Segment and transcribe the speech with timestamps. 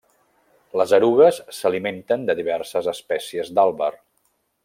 [0.79, 3.93] Les erugues s'alimenten de diverses espècies d'àlber.